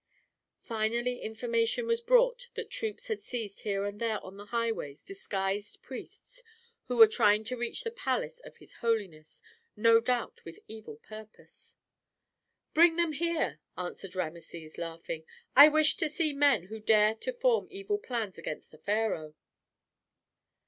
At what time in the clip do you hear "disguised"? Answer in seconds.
5.03-5.79